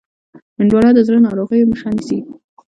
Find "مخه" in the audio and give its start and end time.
1.71-1.89